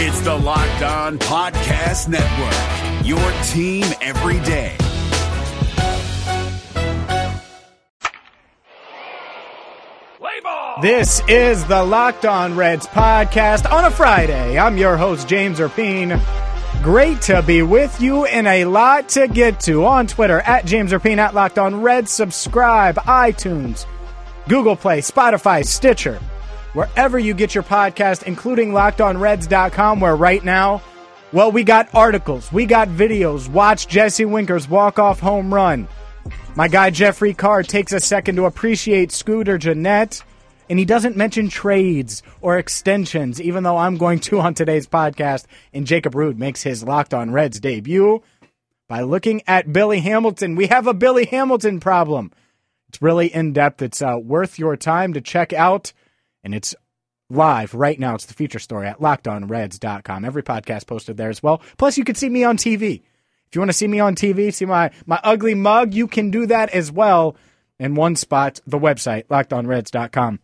[0.00, 3.18] It's the Locked On Podcast Network, your
[3.48, 4.76] team every day.
[10.80, 14.56] This is the Locked On Reds podcast on a Friday.
[14.56, 16.22] I'm your host, James Rapien.
[16.84, 20.92] Great to be with you and a lot to get to on Twitter at James
[20.92, 22.12] Rapien at Locked On Reds.
[22.12, 23.84] Subscribe, iTunes,
[24.46, 26.20] Google Play, Spotify, Stitcher,
[26.78, 30.80] wherever you get your podcast, including LockedOnReds.com, where right now,
[31.32, 33.48] well, we got articles, we got videos.
[33.48, 35.88] Watch Jesse Winker's walk-off home run.
[36.54, 40.22] My guy Jeffrey Carr takes a second to appreciate Scooter Gennett
[40.70, 45.46] and he doesn't mention trades or extensions, even though I'm going to on today's podcast.
[45.72, 48.22] And Jacob Rude makes his Locked On Reds debut
[48.86, 50.54] by looking at Billy Hamilton.
[50.54, 52.30] We have a Billy Hamilton problem.
[52.88, 53.82] It's really in depth.
[53.82, 55.92] It's uh, worth your time to check out,
[56.48, 56.74] and it's
[57.28, 58.14] live right now.
[58.14, 60.24] It's the feature story at lockedonreds.com.
[60.24, 61.60] Every podcast posted there as well.
[61.76, 63.02] Plus, you can see me on TV.
[63.48, 66.30] If you want to see me on TV, see my, my ugly mug, you can
[66.30, 67.36] do that as well
[67.78, 70.40] in one spot, the website, lockedonreds.com.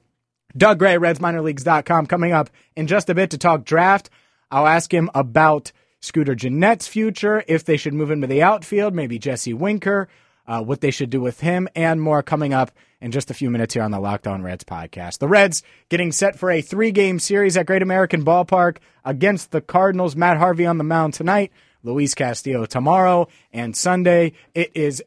[0.54, 4.10] Doug Gray, RedsMinorLeagues.com, coming up in just a bit to talk draft.
[4.50, 8.94] I'll ask him about Scooter Gennett's future, if they should move him to the outfield,
[8.94, 10.06] maybe Jesse Winker,
[10.46, 13.50] uh, what they should do with him, and more coming up in just a few
[13.50, 15.18] minutes here on the Locked On Reds podcast.
[15.18, 19.60] The Reds getting set for a three game series at Great American Ballpark against the
[19.60, 20.16] Cardinals.
[20.16, 25.02] Matt Harvey on the mound tonight, Luis Castillo tomorrow, and Sunday it is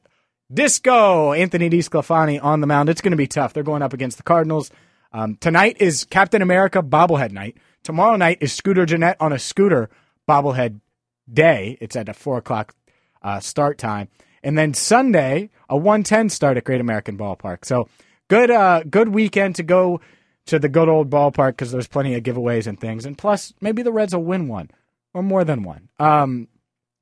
[0.53, 2.89] Disco Anthony DeSclafani on the mound.
[2.89, 3.53] It's going to be tough.
[3.53, 4.72] They're going up against the Cardinals.
[5.11, 7.57] Um, tonight is Captain America bobblehead night.
[7.83, 9.89] Tomorrow night is Scooter Gennett on a scooter
[10.27, 10.79] bobblehead
[11.31, 11.77] day.
[11.81, 12.75] It's at a four o'clock
[13.22, 14.09] uh, start time,
[14.48, 17.66] and then Sunday a one ten start at Great American Ballpark.
[17.66, 17.90] So
[18.30, 20.00] good, uh, good weekend to go
[20.45, 23.84] to the good old ballpark because there's plenty of giveaways and things, and plus maybe
[23.84, 24.72] the Reds will win one
[25.14, 25.90] or more than one.
[26.00, 26.48] Um,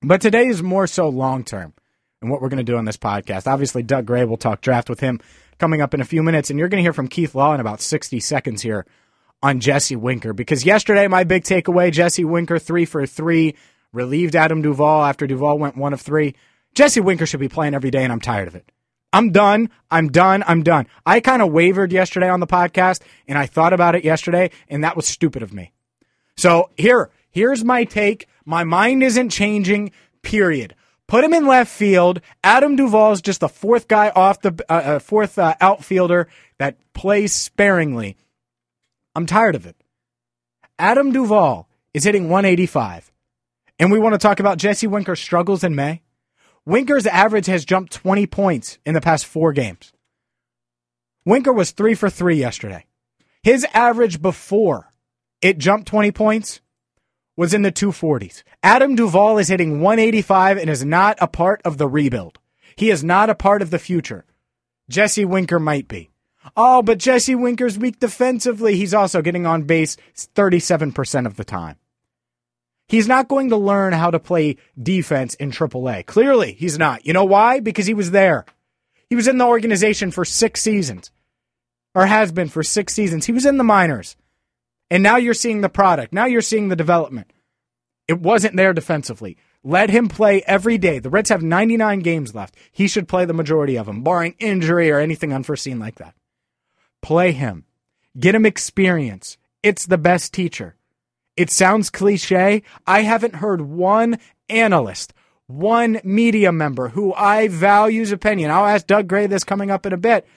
[0.02, 1.76] but today is more so long term
[2.20, 3.46] and what we're going to do on this podcast.
[3.46, 5.20] Obviously, Doug Gray will talk draft with him
[5.60, 7.60] coming up in a few minutes, and you're going to hear from Keith Law in
[7.60, 8.88] about 60 seconds here
[9.44, 10.34] on Jesse Winker.
[10.34, 13.56] Because yesterday, my big takeaway Jesse Winker, three for three,
[13.94, 16.34] relieved Adam Duvall after Duvall went one of three.
[16.76, 18.72] Jesse Winker should be playing every day, and I'm tired of it.
[19.14, 19.70] I'm done.
[19.90, 20.44] I'm done.
[20.46, 20.88] I'm done.
[21.06, 24.84] I kind of wavered yesterday on the podcast, and I thought about it yesterday, and
[24.84, 25.72] that was stupid of me.
[26.36, 28.28] So here, here's my take.
[28.44, 29.92] My mind isn't changing,
[30.22, 30.76] period.
[31.08, 32.20] Put him in left field.
[32.44, 36.78] Adam Duvall is just the fourth guy off the uh, uh, fourth uh, outfielder that
[36.94, 38.18] plays sparingly.
[39.16, 39.78] I'm tired of it.
[40.78, 43.14] Adam Duvall is hitting 185.
[43.80, 46.02] And we want to talk about Jesse Winker's struggles in May.
[46.66, 49.94] Winker's average has jumped 20 points in the past four games.
[51.24, 52.86] Winker was three for three yesterday.
[53.44, 54.92] His average before
[55.42, 56.62] it jumped 20 points
[57.38, 58.42] was in the 240s.
[58.64, 62.40] Adam Duvall is hitting 185 and is not a part of the rebuild.
[62.76, 64.26] He is not a part of the future.
[64.90, 66.10] Jesse Winker might be.
[66.56, 68.76] Oh, but Jesse Winker's weak defensively.
[68.76, 71.78] He's also getting on base 37% of the time.
[72.88, 76.06] He's not going to learn how to play defense in AAA.
[76.06, 77.06] Clearly, he's not.
[77.06, 77.60] You know why?
[77.60, 78.46] Because he was there.
[79.10, 81.12] He was in the organization for six seasons,
[81.94, 83.26] or has been for six seasons.
[83.26, 84.16] He was in the minors.
[84.92, 86.14] And now you're seeing the product.
[86.14, 87.32] Now you're seeing the development.
[88.08, 89.38] It wasn't there defensively.
[89.64, 91.00] Let him play every day.
[91.00, 92.56] The Reds have 99 games left.
[92.72, 96.14] He should play the majority of them, barring injury or anything unforeseen like that.
[97.02, 97.66] Play him.
[98.20, 99.38] Get him experience.
[99.64, 100.76] It's the best teacher.
[101.38, 102.64] It sounds cliche.
[102.88, 104.20] I haven't heard one
[104.50, 105.14] analyst,
[105.48, 108.52] one media member who I value's opinion.
[108.52, 110.28] I'll ask Doug Gray this coming up in a bit.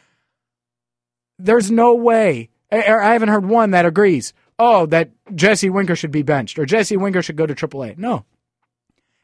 [1.38, 4.32] There's no way I haven't heard one that agrees.
[4.58, 7.96] Oh, that Jesse Winker should be benched or Jesse Winker should go to AAA.
[7.96, 8.24] No.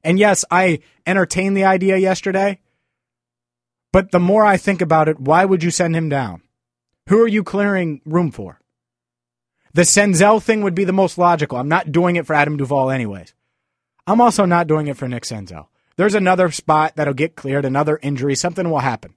[0.04, 2.60] And yes, I entertained the idea yesterday.
[3.92, 6.42] But the more I think about it, why would you send him down?
[7.08, 8.60] Who are you clearing room for?
[9.74, 11.58] The Senzel thing would be the most logical.
[11.58, 13.34] I'm not doing it for Adam Duvall, anyways.
[14.06, 15.66] I'm also not doing it for Nick Senzel.
[15.96, 19.14] There's another spot that'll get cleared, another injury, something will happen.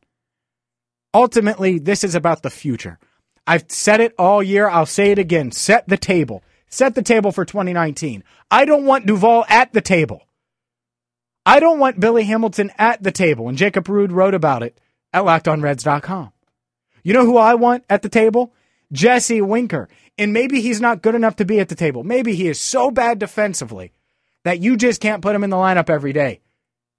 [1.13, 2.99] Ultimately, this is about the future.
[3.45, 4.67] I've said it all year.
[4.67, 5.51] I'll say it again.
[5.51, 6.43] Set the table.
[6.69, 8.23] Set the table for 2019.
[8.51, 10.23] I don't want Duvall at the table.
[11.45, 13.47] I don't want Billy Hamilton at the table.
[13.47, 14.79] And Jacob Rude wrote about it
[15.13, 16.33] at lockedonreds.com.
[17.03, 18.53] You know who I want at the table?
[18.91, 19.89] Jesse Winker.
[20.17, 22.03] And maybe he's not good enough to be at the table.
[22.03, 23.91] Maybe he is so bad defensively
[24.43, 26.41] that you just can't put him in the lineup every day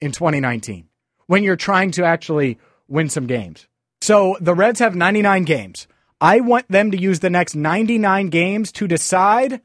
[0.01, 0.89] in 2019
[1.27, 3.67] when you're trying to actually win some games.
[4.01, 5.89] So the Reds have 99 games.
[6.21, 9.61] I want them to use the next 99 games to decide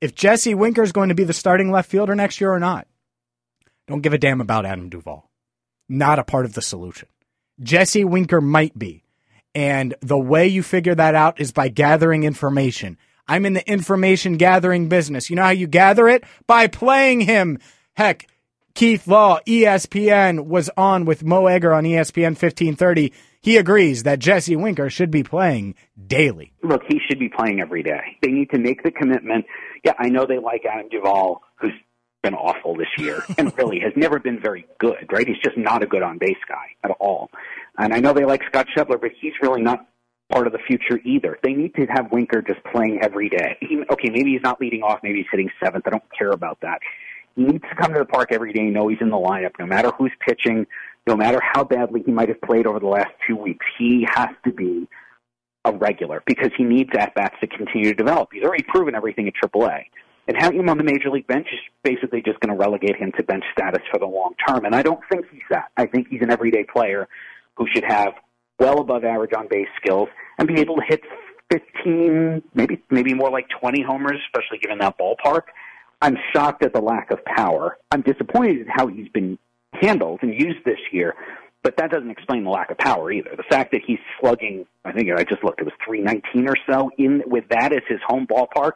[0.00, 2.86] if Jesse Winker is going to be the starting left fielder next year or not.
[3.86, 5.30] Don't give a damn about Adam Duvall.
[5.88, 7.08] Not a part of the solution.
[7.60, 9.04] Jesse Winker might be.
[9.56, 12.98] And the way you figure that out is by gathering information.
[13.26, 15.30] I'm in the information gathering business.
[15.30, 16.24] You know how you gather it?
[16.46, 17.58] By playing him.
[17.94, 18.28] Heck,
[18.74, 23.14] Keith Law, ESPN, was on with Mo Egger on ESPN 1530.
[23.40, 25.74] He agrees that Jesse Winker should be playing
[26.06, 26.52] daily.
[26.62, 28.18] Look, he should be playing every day.
[28.20, 29.46] They need to make the commitment.
[29.82, 31.72] Yeah, I know they like Adam Duvall, who's
[32.22, 35.26] been awful this year and really has never been very good, right?
[35.26, 37.30] He's just not a good on base guy at all.
[37.78, 39.86] And I know they like Scott Schebler, but he's really not
[40.30, 41.38] part of the future either.
[41.42, 43.56] They need to have Winker just playing every day.
[43.60, 45.86] He, okay, maybe he's not leading off, maybe he's hitting seventh.
[45.86, 46.80] I don't care about that.
[47.36, 49.66] He needs to come to the park every day know he's in the lineup, no
[49.66, 50.66] matter who's pitching,
[51.06, 53.64] no matter how badly he might have played over the last two weeks.
[53.78, 54.88] He has to be
[55.64, 58.30] a regular because he needs at bats to continue to develop.
[58.32, 59.82] He's already proven everything at AAA.
[60.28, 63.12] And having him on the major league bench is basically just going to relegate him
[63.16, 64.64] to bench status for the long term.
[64.64, 65.66] And I don't think he's that.
[65.76, 67.06] I think he's an everyday player
[67.56, 68.14] who should have
[68.58, 70.08] well above average on base skills
[70.38, 71.02] and be able to hit
[71.50, 75.42] 15, maybe maybe more like 20 homers, especially given that ballpark.
[76.02, 77.78] I'm shocked at the lack of power.
[77.90, 79.38] I'm disappointed at how he's been
[79.72, 81.14] handled and used this year,
[81.62, 83.30] but that doesn't explain the lack of power either.
[83.36, 86.90] The fact that he's slugging, I think I just looked, it was 319 or so
[86.98, 88.72] in with that as his home ballpark.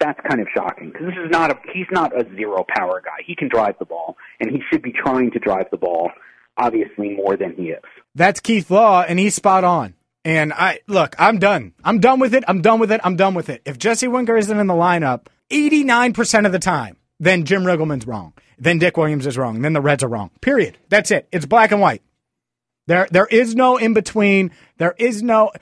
[0.00, 3.22] That's kind of shocking because this is not a he's not a zero power guy.
[3.24, 6.10] He can drive the ball and he should be trying to drive the ball
[6.56, 7.82] obviously more than he is.
[8.14, 9.94] That's Keith Law, and he's spot on.
[10.24, 11.74] And I look, I'm done.
[11.84, 12.44] I'm done with it.
[12.48, 13.00] I'm done with it.
[13.04, 13.62] I'm done with it.
[13.66, 18.32] If Jesse Winker isn't in the lineup 89% of the time, then Jim Riggleman's wrong.
[18.58, 19.60] Then Dick Williams is wrong.
[19.60, 20.30] Then the Reds are wrong.
[20.40, 20.78] Period.
[20.88, 21.28] That's it.
[21.32, 22.02] It's black and white.
[22.86, 24.50] There, there is no in between.
[24.78, 25.52] There is no.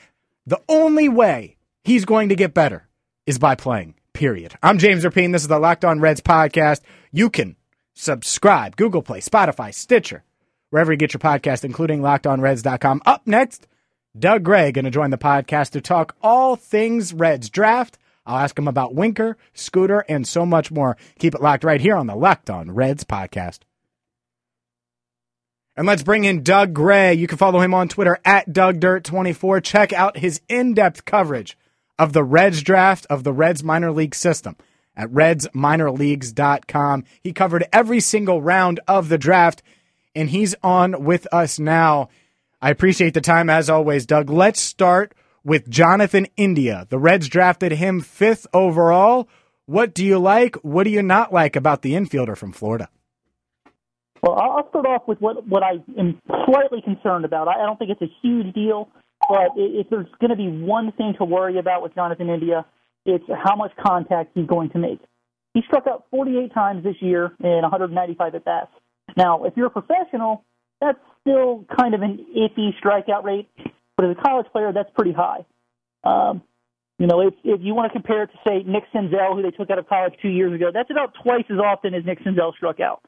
[0.46, 2.88] The only way he's going to get better
[3.26, 3.94] is by playing.
[4.12, 4.55] Period.
[4.62, 5.32] I'm James Rapien.
[5.32, 6.81] This is the Locked On Reds podcast.
[7.10, 7.56] You can
[7.94, 10.25] subscribe Google Play, Spotify, Stitcher,
[10.72, 13.02] wherever you get your podcast, including lockedonreds.com.
[13.04, 13.66] Up next,
[14.19, 17.98] Doug Gray going to join the podcast to talk all things Reds draft.
[18.24, 20.96] I'll ask him about Winker, Scooter, and so much more.
[21.19, 23.60] Keep it locked right here on the Locked On Reds podcast.
[25.76, 27.12] And let's bring in Doug Gray.
[27.14, 29.62] You can follow him on Twitter at DougDirt24.
[29.62, 31.58] Check out his in-depth coverage
[31.98, 34.56] of the Reds draft of the Reds minor league system
[34.96, 37.04] at redsminorleagues.com.
[37.20, 39.62] He covered every single round of the draft
[40.14, 42.08] and he's on with us now.
[42.60, 44.30] I appreciate the time as always, Doug.
[44.30, 45.14] Let's start
[45.44, 46.86] with Jonathan India.
[46.90, 49.28] The Reds drafted him fifth overall.
[49.66, 50.56] What do you like?
[50.56, 52.88] What do you not like about the infielder from Florida?
[54.22, 57.48] Well, I'll start off with what what I am slightly concerned about.
[57.48, 58.88] I don't think it's a huge deal,
[59.28, 62.64] but if there's going to be one thing to worry about with Jonathan India,
[63.04, 65.00] it's how much contact he's going to make.
[65.54, 68.70] He struck out 48 times this year in 195 at bats.
[69.16, 70.44] Now, if you're a professional,
[70.80, 73.48] that's still kind of an iffy strikeout rate,
[73.96, 75.44] but as a college player, that's pretty high.
[76.04, 76.42] Um,
[76.98, 79.50] you know, if, if you want to compare it to, say, Nick Senzel, who they
[79.50, 82.54] took out of college two years ago, that's about twice as often as Nick Senzel
[82.54, 83.02] struck out.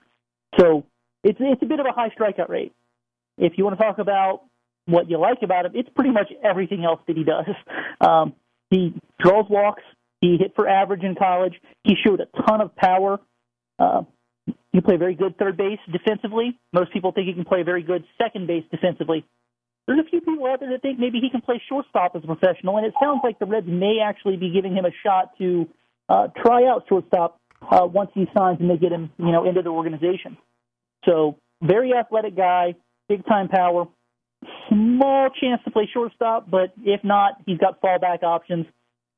[0.58, 0.84] So
[1.22, 2.72] it's, it's a bit of a high strikeout rate.
[3.38, 4.42] If you want to talk about
[4.86, 7.46] what you like about him, it's pretty much everything else that he does.
[8.00, 8.34] Um,
[8.70, 9.82] he draws walks.
[10.20, 11.54] He hit for average in college.
[11.84, 13.20] He showed a ton of power.
[13.78, 14.02] Uh,
[14.46, 16.58] can play very good third base defensively.
[16.72, 19.24] Most people think he can play very good second base defensively.
[19.86, 22.26] There's a few people out there that think maybe he can play shortstop as a
[22.26, 25.68] professional, and it sounds like the Reds may actually be giving him a shot to
[26.08, 27.38] uh, try out shortstop
[27.70, 30.36] uh, once he signs and they get him, you know, into the organization.
[31.04, 32.74] So very athletic guy,
[33.08, 33.86] big time power,
[34.68, 38.66] small chance to play shortstop, but if not, he's got fallback options.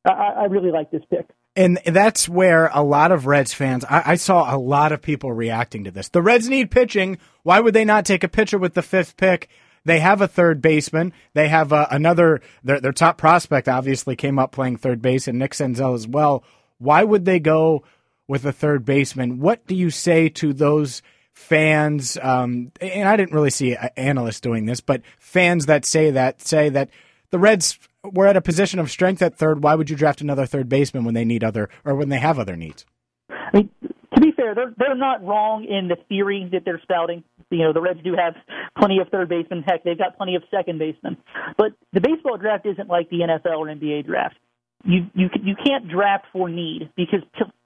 [0.05, 1.27] I, I really like this pick.
[1.57, 5.33] And that's where a lot of Reds fans, I, I, saw a lot of people
[5.33, 6.11] reacting to this.
[6.11, 7.17] The Reds need pitching.
[7.45, 9.49] Why would they not take a pitcher with the fifth pick?
[9.87, 11.15] They have a third baseman.
[11.33, 15.39] They have uh, another, their, their top prospect obviously came up playing third base, and
[15.39, 16.45] Nick Senzel as well.
[16.79, 17.85] Why would they go
[18.29, 19.39] with a third baseman?
[19.39, 21.01] What do you say to those
[21.33, 22.19] fans?
[22.21, 26.69] Um, and I didn't really see analysts doing this, but fans that say that say
[26.69, 26.91] that
[27.31, 27.79] the Reds
[28.13, 29.63] we're at a position of strength at third.
[29.63, 32.39] Why would you draft another third baseman when they need other or when they have
[32.39, 32.85] other needs?
[33.29, 33.71] I mean,
[34.15, 37.23] to be fair, they're they're not wrong in the theory that they're spouting.
[37.51, 38.35] You know, the Reds do have
[38.79, 39.63] plenty of third basemen.
[39.67, 41.17] Heck, they've got plenty of second basemen.
[41.57, 44.37] But the baseball draft isn't like the NFL or NBA draft.
[44.85, 47.21] You you you can't draft for need because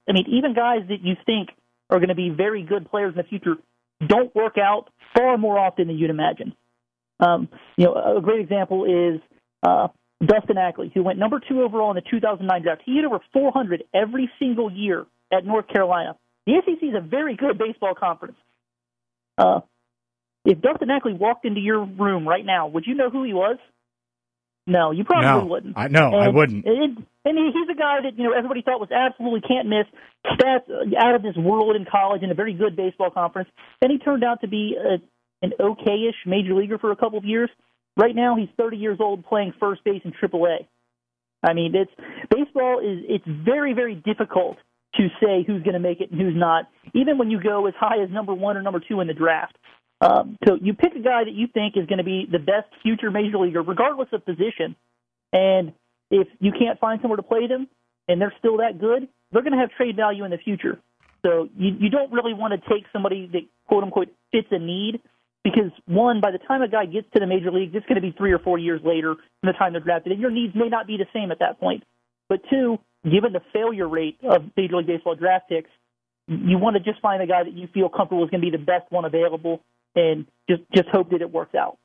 [0.07, 1.49] I mean, even guys that you think
[1.89, 3.55] are going to be very good players in the future
[4.05, 6.53] don't work out far more often than you'd imagine.
[7.19, 9.21] Um, you know, a great example is
[9.63, 9.89] uh,
[10.23, 12.81] Dustin Ackley, who went number two overall in the 2009 draft.
[12.85, 16.15] He hit over 400 every single year at North Carolina.
[16.45, 18.37] The SEC is a very good baseball conference.
[19.37, 19.61] Uh,
[20.45, 23.57] if Dustin Ackley walked into your room right now, would you know who he was?
[24.67, 25.77] No, you probably no, wouldn't.
[25.77, 26.65] I no, I wouldn't.
[26.65, 29.85] And, and he's a guy that you know everybody thought was absolutely can't miss,
[30.25, 33.49] stats out of this world in college in a very good baseball conference.
[33.81, 35.01] Then he turned out to be a,
[35.43, 37.49] an okayish major leaguer for a couple of years.
[37.97, 40.67] Right now, he's 30 years old playing first base in AAA.
[41.43, 41.91] I mean, it's
[42.29, 44.57] baseball is it's very very difficult
[44.95, 47.73] to say who's going to make it and who's not, even when you go as
[47.79, 49.57] high as number one or number two in the draft.
[50.01, 52.67] Um, so you pick a guy that you think is going to be the best
[52.81, 54.75] future major leaguer, regardless of position.
[55.31, 55.73] And
[56.09, 57.67] if you can't find somewhere to play them,
[58.07, 60.79] and they're still that good, they're going to have trade value in the future.
[61.23, 64.99] So you, you don't really want to take somebody that quote unquote fits a need
[65.43, 68.01] because one, by the time a guy gets to the major leagues, it's going to
[68.01, 70.69] be three or four years later from the time they're drafted, and your needs may
[70.69, 71.83] not be the same at that point.
[72.29, 75.69] But two, given the failure rate of Major League Baseball draft picks,
[76.27, 78.55] you want to just find a guy that you feel comfortable is going to be
[78.55, 79.61] the best one available
[79.95, 81.77] and just just hope that it works out.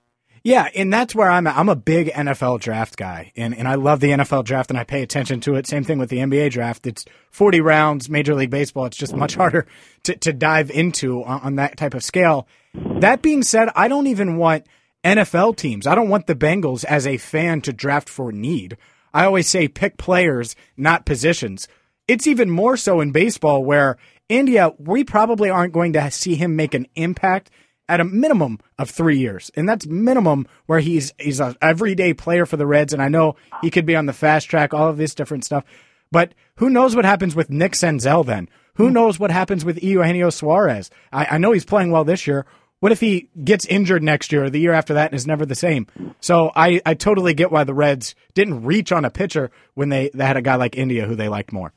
[0.47, 1.57] Yeah, and that's where I'm at.
[1.57, 4.85] I'm a big NFL draft guy, and, and I love the NFL draft, and I
[4.85, 5.67] pay attention to it.
[5.67, 6.87] Same thing with the NBA draft.
[6.87, 8.87] It's 40 rounds, Major League Baseball.
[8.87, 9.67] It's just much harder
[10.05, 12.47] to, to dive into on, on that type of scale.
[13.01, 14.67] That being said, I don't even want
[15.05, 15.87] NFL teams.
[15.87, 18.77] I don't want the Bengals as a fan to draft for need.
[19.13, 21.69] I always say pick players, not positions.
[22.09, 23.97] It's even more so in baseball where
[24.29, 27.51] India, we probably aren't going to see him make an impact–
[27.89, 32.47] at a minimum of three years, and that's minimum where he's he's an everyday player
[32.47, 32.93] for the Reds.
[32.93, 35.65] And I know he could be on the fast track, all of this different stuff.
[36.11, 38.49] But who knows what happens with Nick Senzel then?
[38.75, 38.95] Who hmm.
[38.95, 40.91] knows what happens with Eugenio Suarez?
[41.13, 42.47] I, I know he's playing well this year.
[42.81, 45.47] What if he gets injured next year or the year after that and is never
[45.47, 45.87] the same?
[46.21, 50.11] So I, I totally get why the Reds didn't reach on a pitcher when they,
[50.13, 51.73] they had a guy like India who they liked more.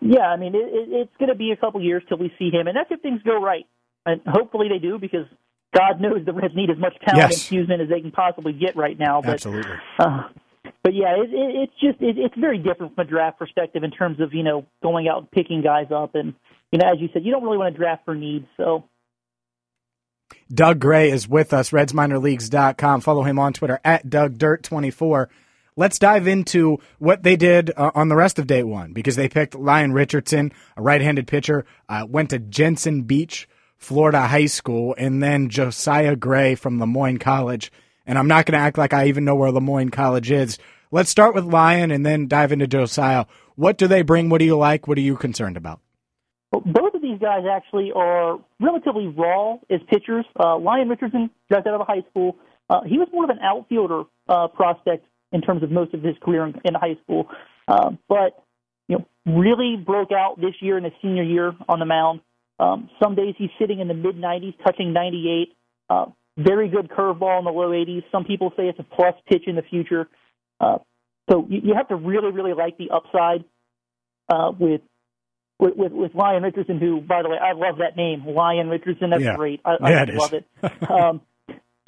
[0.00, 2.50] Yeah, I mean, it, it, it's going to be a couple years till we see
[2.50, 3.66] him, and that's if things go right
[4.06, 5.26] and hopefully they do because
[5.74, 7.50] God knows the Reds need as much talent yes.
[7.50, 9.20] and as they can possibly get right now.
[9.20, 9.72] But, Absolutely.
[9.98, 10.28] Uh,
[10.82, 13.90] but yeah, it, it, it's just it, it's very different from a draft perspective in
[13.90, 16.34] terms of you know going out and picking guys up, and
[16.72, 18.46] you know as you said, you don't really want to draft for needs.
[18.56, 18.84] So.
[20.52, 23.00] Doug Gray is with us, RedsMinorLeagues.com.
[23.00, 25.26] Follow him on Twitter at DougDirt24.
[25.76, 29.28] Let's dive into what they did uh, on the rest of day one because they
[29.28, 33.48] picked Lyon Richardson, a right handed pitcher, uh, went to Jensen Beach
[33.80, 37.72] Florida High School, and then Josiah Gray from Le Moyne College.
[38.06, 40.58] And I'm not going to act like I even know where Le Moyne College is.
[40.90, 43.24] Let's start with Lyon and then dive into Josiah.
[43.56, 44.28] What do they bring?
[44.28, 44.86] What do you like?
[44.86, 45.80] What are you concerned about?
[46.52, 50.24] Well, both these guys actually are relatively raw as pitchers.
[50.38, 52.36] Uh, Lyon Richardson, drafted out of high school,
[52.68, 56.14] uh, he was more of an outfielder uh, prospect in terms of most of his
[56.22, 57.28] career in, in high school,
[57.68, 58.44] uh, but
[58.88, 62.20] you know really broke out this year in his senior year on the mound.
[62.58, 65.54] Um, some days he's sitting in the mid 90s, touching 98.
[65.88, 68.04] Uh, very good curveball in the low 80s.
[68.12, 70.08] Some people say it's a plus pitch in the future.
[70.60, 70.78] Uh,
[71.30, 73.44] so you, you have to really, really like the upside
[74.28, 74.80] uh, with,
[75.60, 79.10] with with with Lyon Richardson, who, by the way, I love that name, Lyon Richardson.
[79.10, 79.36] That's yeah.
[79.36, 79.60] great.
[79.64, 80.42] I, yeah, I it love is.
[80.62, 80.90] it.
[80.90, 81.20] um,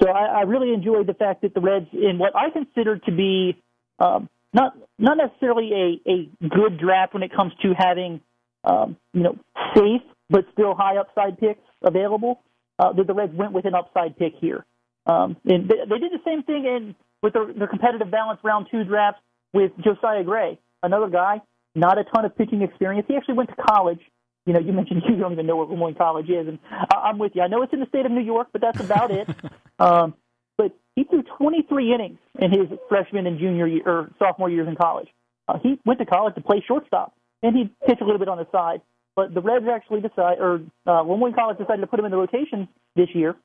[0.01, 3.11] so I, I really enjoyed the fact that the Reds, in what I consider to
[3.11, 3.61] be
[3.99, 8.21] um, not not necessarily a a good draft when it comes to having
[8.63, 9.37] um, you know
[9.75, 12.41] safe but still high upside picks available.
[12.79, 14.65] Uh, the, the Reds went with an upside pick here.
[15.05, 18.67] Um, and they, they did the same thing in with their, their competitive balance round
[18.71, 19.21] two drafts
[19.53, 21.41] with Josiah Gray, another guy,
[21.75, 23.05] not a ton of pitching experience.
[23.07, 23.99] He actually went to college.
[24.45, 27.09] You know, you mentioned you don't even know where Le Moyne College is, and I,
[27.09, 27.41] I'm with you.
[27.41, 29.27] I know it's in the state of New York, but that's about it.
[29.79, 30.13] Um,
[30.55, 34.75] but he threw 23 innings in his freshman and junior year, or sophomore years in
[34.75, 35.07] college.
[35.47, 38.37] Uh, he went to college to play shortstop, and he pitched a little bit on
[38.37, 38.81] the side.
[39.15, 42.11] But the Reds actually decided, or uh, Le Moyne College decided to put him in
[42.11, 43.35] the rotation this year.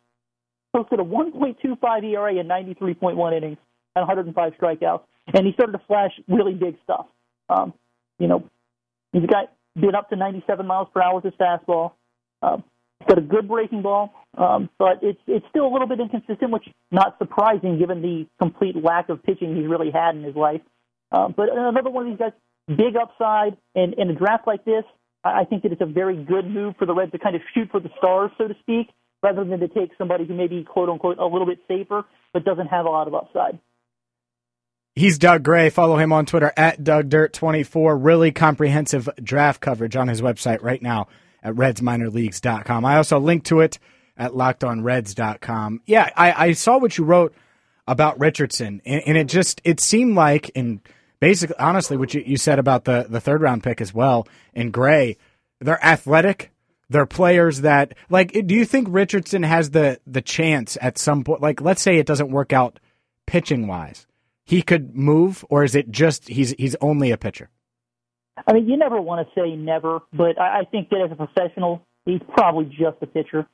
[0.75, 3.59] Posted a 1.25 ERA in 93.1 innings
[3.97, 5.03] and 105 strikeouts,
[5.35, 7.07] and he started to flash really big stuff.
[7.49, 7.73] Um,
[8.19, 8.45] you know,
[9.13, 11.93] he's got been up to 97 miles per hour with his fastball.
[12.43, 12.57] Uh,
[12.99, 16.51] he's got a good breaking ball, um, but it's it's still a little bit inconsistent,
[16.51, 20.61] which not surprising given the complete lack of pitching he's really had in his life.
[21.11, 22.33] Uh, but another one of these guys,
[22.69, 24.85] big upside, and in a draft like this,
[25.25, 27.71] I think that it's a very good move for the Reds to kind of shoot
[27.71, 28.89] for the stars, so to speak,
[29.23, 32.45] rather than to take somebody who may be quote unquote a little bit safer but
[32.45, 33.59] doesn't have a lot of upside.
[34.99, 35.71] He's Doug Gray.
[35.71, 37.99] Follow him on Twitter at DougDirt24.
[38.05, 41.07] Really comprehensive draft coverage on his website right now
[41.41, 42.85] at RedsMinorLeagues.com.
[42.85, 43.79] I also link to it
[44.17, 45.83] at LockedOnReds.com.
[45.87, 47.33] Yeah, I, I saw what you wrote
[47.87, 50.81] about Richardson, and, and, it just it seemed like, and
[51.21, 54.73] basically, honestly, what you, you said about the the third round pick as well, and
[54.73, 55.17] Gray,
[55.61, 56.51] they're athletic.
[56.91, 58.33] They're players that like.
[58.33, 61.41] Do you think Richardson has the the chance at some point?
[61.41, 62.81] Like, let's say it doesn't work out
[63.27, 64.07] pitching wise,
[64.49, 67.51] he could move, or is it just he's he's only a pitcher?
[68.47, 71.17] I mean, you never want to say never, but I, I think that as a
[71.17, 73.47] professional, he's probably just a pitcher.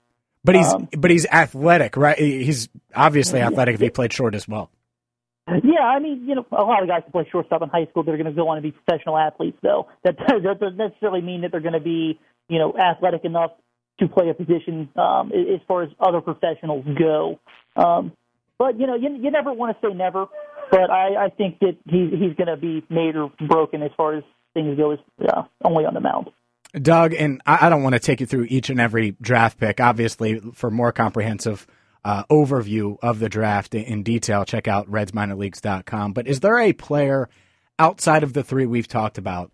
[0.44, 2.16] But he's um, but he's athletic, right?
[2.16, 4.70] He's obviously athletic if he played short as well.
[5.48, 8.04] Yeah, I mean, you know, a lot of guys who play shortstop in high school,
[8.04, 9.88] they're going to go on to be professional athletes, though.
[10.04, 13.50] That, that doesn't necessarily mean that they're going to be, you know, athletic enough
[13.98, 17.40] to play a position um, as far as other professionals go.
[17.76, 18.12] Um,
[18.58, 20.26] but you know, you, you never want to say never.
[20.70, 24.14] But I, I think that he, he's going to be made or broken as far
[24.14, 26.30] as things go, is uh, only on the mound.
[26.80, 29.80] Doug, and I don't want to take you through each and every draft pick.
[29.80, 31.68] Obviously, for more comprehensive
[32.04, 36.12] uh, overview of the draft in detail, check out redsminorleagues.com.
[36.12, 37.28] But is there a player
[37.78, 39.52] outside of the three we've talked about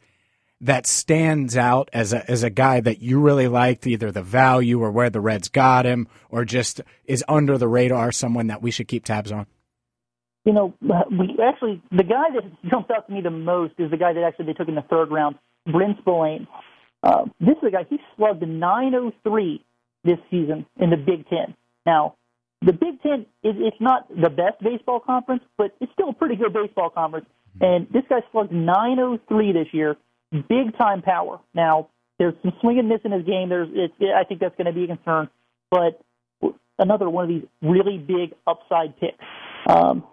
[0.63, 4.81] that stands out as a as a guy that you really liked, either the value
[4.81, 8.71] or where the Reds got him, or just is under the radar, someone that we
[8.71, 9.47] should keep tabs on?
[10.45, 13.97] You know, we actually the guy that jumps out to me the most is the
[13.97, 15.37] guy that actually they took in the third round,
[15.69, 16.47] Bren Spillane.
[17.03, 19.65] Uh, this is a guy, he slugged 903
[20.05, 21.55] this season in the Big Ten.
[21.87, 22.15] Now,
[22.63, 26.37] the Big Ten, is, it's not the best baseball conference, but it's still a pretty
[26.37, 27.27] good baseball conference.
[27.61, 29.97] And this guy slugged 903 this year,
[30.31, 31.41] big time power.
[31.55, 33.49] Now, there's some swing and miss in his game.
[33.49, 35.29] There's, it's, I think that's going to be a concern.
[35.71, 36.01] But
[36.79, 39.17] another one of these really big upside picks.
[39.67, 40.05] Um,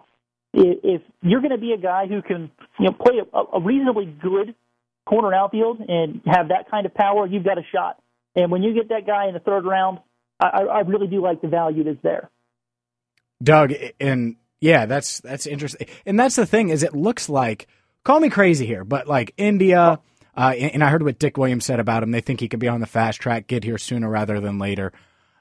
[0.58, 4.06] if you're going to be a guy who can, you know, play a, a reasonably
[4.06, 4.54] good
[5.06, 8.00] corner outfield and have that kind of power, you've got a shot.
[8.34, 9.98] And when you get that guy in the third round,
[10.40, 12.30] I, I really do like the value that's there.
[13.42, 15.86] Doug, and yeah, that's that's interesting.
[16.06, 17.66] And that's the thing is, it looks like
[18.04, 20.00] call me crazy here, but like India,
[20.36, 22.10] uh, and I heard what Dick Williams said about him.
[22.10, 24.92] They think he could be on the fast track, get here sooner rather than later.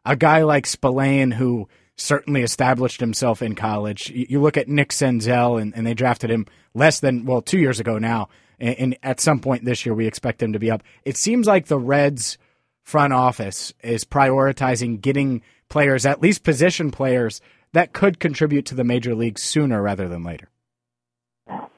[0.05, 4.09] A guy like Spillane, who certainly established himself in college.
[4.09, 7.79] You look at Nick Senzel, and, and they drafted him less than well two years
[7.79, 8.29] ago now
[8.59, 10.83] and, and at some point this year we expect him to be up.
[11.05, 12.37] It seems like the Reds
[12.83, 17.41] front office is prioritizing getting players, at least position players,
[17.73, 20.49] that could contribute to the major leagues sooner rather than later.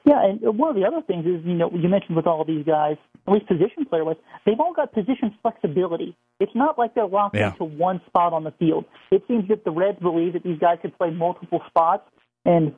[0.04, 2.64] Yeah, and one of the other things is, you know, you mentioned with all these
[2.64, 6.16] guys, at least position player wise, they've all got position flexibility.
[6.38, 7.52] It's not like they're locked yeah.
[7.52, 8.84] into one spot on the field.
[9.10, 12.04] It seems that the Reds believe that these guys could play multiple spots,
[12.44, 12.74] and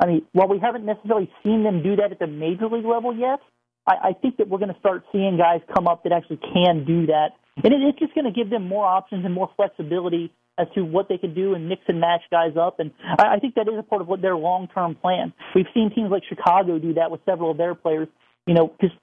[0.00, 3.16] I mean, while we haven't necessarily seen them do that at the major league level
[3.16, 3.40] yet,
[3.86, 6.84] I, I think that we're going to start seeing guys come up that actually can
[6.84, 7.30] do that.
[7.64, 10.82] And it, it's just going to give them more options and more flexibility as to
[10.82, 12.80] what they can do and mix and match guys up.
[12.80, 15.32] And I, I think that is a part of what their long term plan.
[15.54, 18.08] We've seen teams like Chicago do that with several of their players,
[18.46, 18.94] you know, just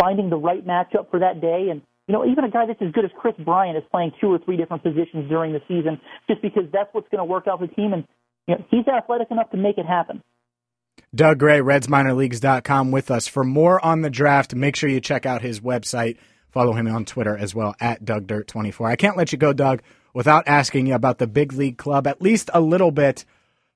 [0.00, 1.68] finding the right matchup for that day.
[1.70, 4.32] And, you know, even a guy that's as good as Kris Bryant is playing two
[4.32, 7.60] or three different positions during the season just because that's what's going to work out
[7.60, 7.92] for the team.
[7.92, 8.04] And
[8.46, 10.22] you know, he's athletic enough to make it happen.
[11.14, 13.26] Doug Gray, RedsMinorLeagues.com with us.
[13.26, 16.18] For more on the draft, make sure you check out his website.
[16.50, 18.88] Follow him on Twitter as well, at DougDirt24.
[18.88, 22.22] I can't let you go, Doug, without asking you about the big league club at
[22.22, 23.24] least a little bit.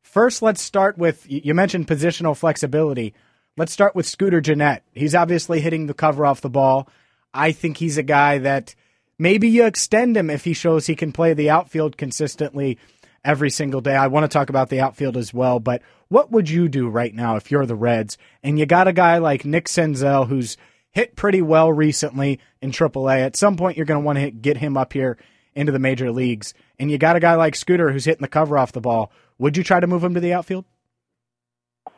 [0.03, 3.15] First, let's start with you mentioned positional flexibility.
[3.59, 4.85] Let's start with Scooter Gennett.
[4.93, 6.89] He's obviously hitting the cover off the ball.
[7.35, 8.77] I think he's a guy that
[9.19, 12.79] maybe you extend him if he shows he can play the outfield consistently
[13.25, 13.97] every single day.
[13.97, 17.13] I want to talk about the outfield as well, but what would you do right
[17.13, 20.57] now if you're the Reds and you got a guy like Nick Senzel who's
[20.93, 23.27] hit pretty well recently in AAA?
[23.27, 25.19] At some point, you're going to want to get him up here
[25.57, 28.57] into the major leagues, and you got a guy like Scooter who's hitting the cover
[28.57, 29.11] off the ball.
[29.39, 30.65] Would you try to move him to the outfield?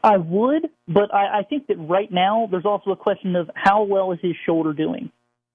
[0.02, 3.82] I would, but I, I think that right now there's also a question of how
[3.84, 5.10] well is his shoulder doing.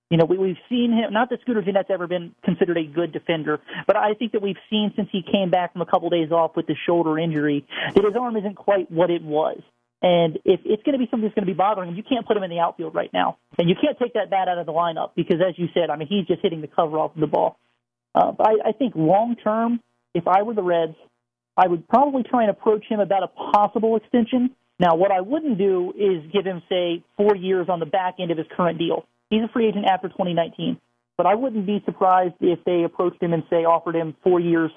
[0.09, 3.11] You know, we, we've seen him, not that Scooter Gennett's ever been considered a good
[3.11, 6.31] defender, but I think that we've seen since he came back from a couple days
[6.31, 9.61] off with the shoulder injury that his arm isn't quite what it was.
[10.01, 12.27] And if it's going to be something that's going to be bothering him, you can't
[12.27, 13.37] put him in the outfield right now.
[13.57, 15.95] And you can't take that bat out of the lineup because, as you said, I
[15.95, 17.57] mean, he's just hitting the cover off of the ball.
[18.13, 19.79] Uh, but I, I think long term,
[20.13, 20.95] if I were the Reds,
[21.57, 24.51] I would probably try and approach him about a possible extension.
[24.79, 28.31] Now, what I wouldn't do is give him, say, four years on the back end
[28.31, 29.05] of his current deal.
[29.29, 30.79] He's a free agent after 2019.
[31.17, 34.71] But I wouldn't be surprised if they approached him and say offered him four years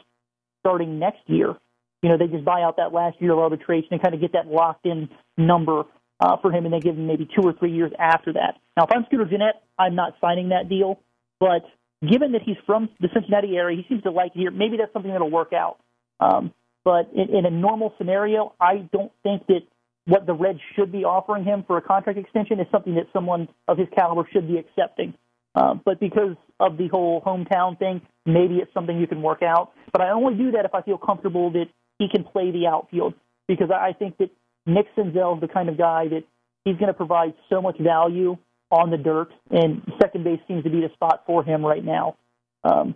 [0.61, 1.57] starting next year.
[2.03, 4.33] You know, they just buy out that last year of arbitration and kind of get
[4.35, 5.83] that locked in number
[6.21, 8.55] uh, for him, and they give him maybe two or three years after that.
[8.77, 11.01] Now, if I'm Scooter Gennett, I'm not signing that deal.
[11.41, 11.64] But
[12.09, 14.51] given that he's from the Cincinnati area, he seems to like it here.
[14.53, 15.79] Maybe that's something that'll work out.
[16.21, 16.53] Um,
[16.88, 19.61] But in, in a normal scenario, I don't think that
[20.07, 23.46] what the Reds should be offering him for a contract extension is something that someone
[23.68, 25.12] of his caliber should be accepting.
[25.55, 29.72] Uh, but because of the whole hometown thing, maybe it's something you can work out.
[29.92, 31.66] But I only do that if I feel comfortable that
[31.98, 33.12] he can play the outfield
[33.46, 34.31] because I think that
[34.64, 36.24] Nick Senzel is the kind of guy that
[36.64, 38.38] he's going to provide so much value
[38.70, 42.16] on the dirt, and second base seems to be the spot for him right now.
[42.64, 42.94] Um,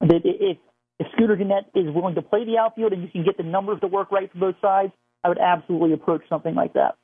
[0.00, 0.58] that if
[0.98, 3.80] if Scooter Gennett is willing to play the outfield and you can get the numbers
[3.80, 6.96] to work right for both sides, I would absolutely approach something like that.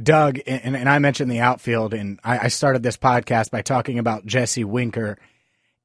[0.00, 3.98] Doug, and, and I mentioned the outfield, and I, I started this podcast by talking
[3.98, 5.18] about Jesse Winker,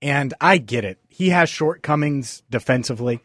[0.01, 0.99] and I get it.
[1.09, 3.21] He has shortcomings defensively,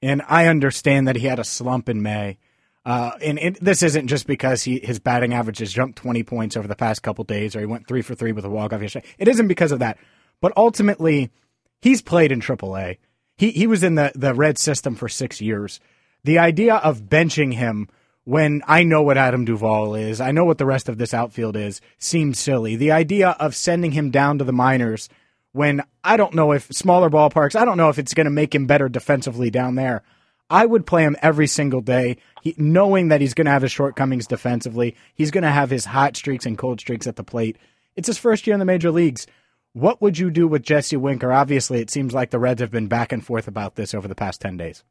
[0.00, 2.38] and I understand that he had a slump in May.
[2.86, 6.56] Uh, and it, this isn't just because he his batting average has jumped 20 points
[6.56, 8.80] over the past couple days, or he went three for three with a walk off
[8.80, 9.06] yesterday.
[9.18, 9.98] It isn't because of that,
[10.40, 11.30] but ultimately,
[11.82, 12.96] he's played in AAA.
[13.40, 15.80] He he was in the the red system for six years.
[16.24, 17.88] The idea of benching him
[18.24, 21.56] when I know what Adam Duvall is, I know what the rest of this outfield
[21.56, 22.76] is, seems silly.
[22.76, 25.08] The idea of sending him down to the minors
[25.52, 28.54] when I don't know if smaller ballparks, I don't know if it's going to make
[28.54, 30.02] him better defensively down there.
[30.50, 33.72] I would play him every single day, he, knowing that he's going to have his
[33.72, 34.96] shortcomings defensively.
[35.14, 37.56] He's going to have his hot streaks and cold streaks at the plate.
[37.96, 39.26] It's his first year in the major leagues.
[39.72, 41.32] What would you do with Jesse Winker?
[41.32, 44.16] Obviously, it seems like the Reds have been back and forth about this over the
[44.16, 44.82] past 10 days.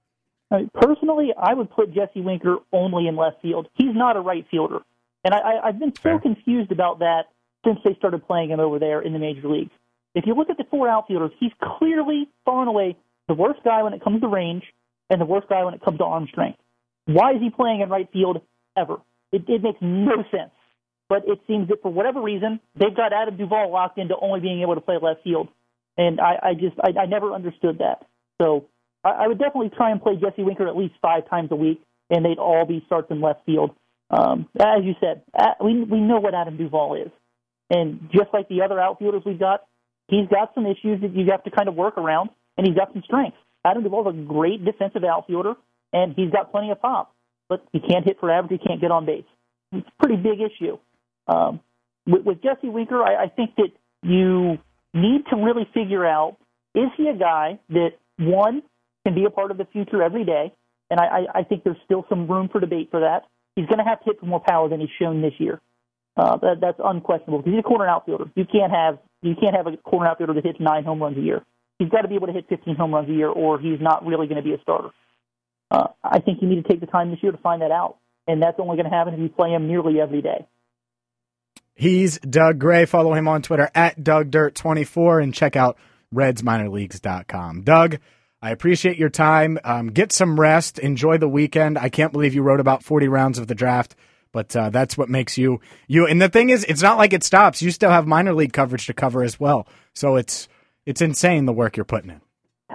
[0.51, 3.67] Uh, personally, I would put Jesse Winker only in left field.
[3.75, 4.79] He's not a right fielder.
[5.25, 6.19] And I, I've been so Fair.
[6.19, 7.23] confused about that
[7.65, 9.71] since they started playing him over there in the major leagues.
[10.15, 12.95] If you look at the four outfielders, he's clearly far and away
[13.27, 14.63] the worst guy when it comes to range
[15.09, 16.57] and the worst guy when it comes to arm strength.
[17.05, 18.41] Why is he playing in right field
[18.77, 18.97] ever?
[19.31, 20.51] It, it makes no sense.
[21.09, 24.61] But it seems that for whatever reason, they've got Adam Duvall locked into only being
[24.61, 25.49] able to play left field.
[25.97, 28.05] And I, I just, I, I never understood that.
[28.39, 28.65] So
[29.03, 31.81] I, I would definitely try and play Jesse Winker at least five times a week,
[32.09, 33.71] and they'd all be starts in left field.
[34.11, 35.23] Um, as you said,
[35.63, 37.11] we, we know what Adam Duvall is.
[37.69, 39.65] And just like the other outfielders we've got,
[40.07, 42.93] he's got some issues that you have to kind of work around, and he's got
[42.93, 43.37] some strengths.
[43.65, 45.53] Adam Duvall's a great defensive outfielder,
[45.91, 47.13] and he's got plenty of pop,
[47.47, 48.59] but he can't hit for average.
[48.61, 49.25] He can't get on base.
[49.71, 50.77] It's a pretty big issue.
[51.29, 51.59] Um,
[52.05, 53.69] with, with Jesse Winker, I, I think that
[54.01, 54.57] you
[54.93, 56.37] need to really figure out
[56.73, 58.63] is he a guy that one
[59.05, 60.53] can be a part of the future every day,
[60.89, 63.23] and I, I, I think there's still some room for debate for that.
[63.55, 65.61] He's going to have to hit for more power than he's shown this year.
[66.17, 68.25] Uh, that, that's unquestionable because he's a corner outfielder.
[68.35, 71.21] You can't have you can't have a corner outfielder that hits nine home runs a
[71.21, 71.43] year
[71.79, 74.05] he's got to be able to hit 15 home runs a year, or he's not
[74.05, 74.89] really going to be a starter.
[75.71, 77.97] Uh, I think you need to take the time this year to find that out,
[78.27, 80.45] and that's only going to happen if you play him nearly every day.
[81.79, 82.83] He's Doug Gray.
[82.83, 85.77] Follow him on Twitter at DougDirt24 and check out
[86.13, 87.61] RedsMinorLeagues.com.
[87.61, 87.99] Doug,
[88.41, 89.57] I appreciate your time.
[89.63, 90.77] Um, get some rest.
[90.77, 91.77] Enjoy the weekend.
[91.77, 93.95] I can't believe you wrote about 40 rounds of the draft,
[94.33, 96.05] but uh, that's what makes you you.
[96.05, 97.61] And the thing is, it's not like it stops.
[97.61, 99.65] You still have minor league coverage to cover as well.
[99.93, 100.49] So it's
[100.85, 102.21] it's insane the work you're putting in.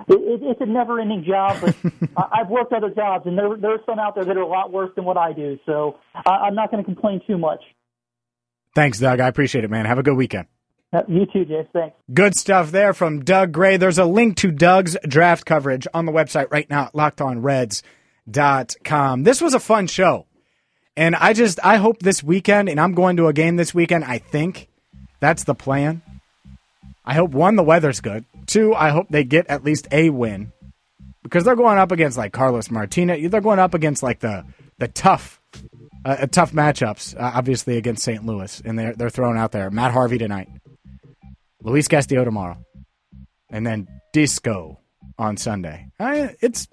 [0.08, 1.76] It, it's a never-ending job, but
[2.32, 4.92] I've worked other jobs, and there are some out there that are a lot worse
[4.96, 5.58] than what I do.
[5.66, 7.60] So I'm not going to complain too much.
[8.74, 9.20] Thanks, Doug.
[9.20, 9.86] I appreciate it, man.
[9.86, 10.46] Have a good weekend.
[10.92, 11.66] Uh, you too, James.
[11.72, 11.96] Thanks.
[12.12, 13.76] Good stuff there from Doug Gray.
[13.76, 19.22] There's a link to Doug's draft coverage on the website right now at lockedonreds.com.
[19.24, 20.26] This was a fun show.
[20.96, 24.04] And I just, I hope this weekend, and I'm going to a game this weekend,
[24.04, 24.68] I think
[25.18, 26.02] that's the plan.
[27.04, 28.24] I hope one, the weather's good.
[28.46, 30.52] Two, I hope they get at least a win
[31.22, 33.30] because they're going up against like Carlos Martinez.
[33.30, 34.44] They're going up against like the
[34.78, 35.40] the tough,
[36.04, 37.16] uh, uh tough matchups.
[37.16, 38.24] Uh, obviously against St.
[38.24, 40.48] Louis, and they're they're throwing out there Matt Harvey tonight,
[41.62, 42.58] Luis Castillo tomorrow,
[43.50, 44.80] and then Disco
[45.18, 45.90] on Sunday.
[45.98, 46.68] I, it's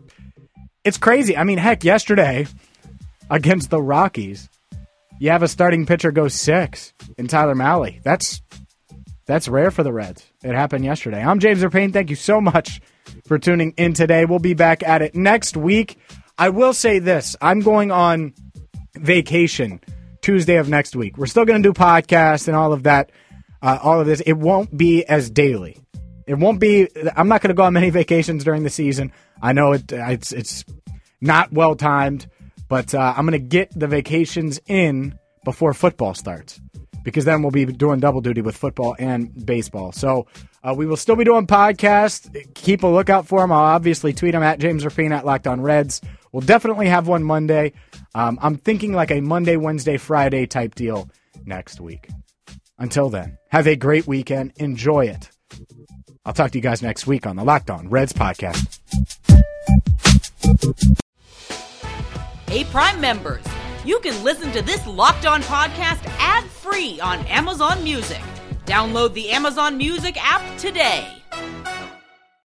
[0.84, 1.38] it's crazy.
[1.38, 2.48] I mean, heck, yesterday
[3.30, 4.50] against the Rockies,
[5.20, 8.02] you have a starting pitcher go six in Tyler Mahle.
[8.04, 8.42] That's
[9.26, 10.26] that's rare for the Reds.
[10.44, 11.22] It happened yesterday.
[11.24, 11.94] I'm James Rapien.
[11.94, 12.82] Thank you so much
[13.26, 14.26] for tuning in today.
[14.26, 15.98] We'll be back at it next week.
[16.38, 18.34] I will say this I'm going on
[18.96, 19.82] vacation
[20.22, 21.18] Tuesday of next week.
[21.18, 23.12] We're still going to do podcasts and all of that,
[23.62, 24.22] uh, all of this.
[24.22, 25.78] It won't be as daily.
[26.28, 26.88] It won't be.
[27.16, 29.12] I'm not going to go on many vacations during the season.
[29.42, 30.64] I know it, it's it's
[31.20, 32.28] not well timed,
[32.70, 36.62] but uh, I'm going to get the vacations in before football starts
[37.04, 39.92] because then we'll be doing double duty with football and baseball.
[39.92, 40.28] So
[40.64, 42.54] uh, we will still be doing podcasts.
[42.54, 43.52] Keep a lookout for them.
[43.52, 46.02] I'll obviously tweet them at James Rapien at Locked On Reds.
[46.32, 47.74] We'll definitely have one Monday.
[48.16, 51.10] Um, I'm thinking like a Monday, Wednesday, Friday type deal
[51.46, 52.10] next week.
[52.78, 54.54] Until then, have a great weekend.
[54.58, 55.30] Enjoy it.
[56.26, 58.80] I'll talk to you guys next week on the Locked On Reds podcast.
[62.48, 63.44] Hey, Prime members,
[63.86, 68.22] you can listen to this Locked On podcast ad free on Amazon Music.
[68.66, 71.08] Download the Amazon Music app today.